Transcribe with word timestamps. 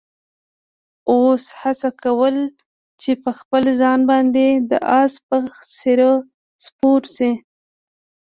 اوښ 1.09 1.43
هڅه 1.61 1.89
کوله 2.01 2.43
چې 3.01 3.11
په 3.23 3.31
خپل 3.39 3.63
ځان 3.81 3.99
باندې 4.09 4.45
د 4.69 4.71
اس 4.99 5.13
په 5.27 5.37
څېر 5.77 5.99
سپور 6.65 7.01
شي. 7.15 7.31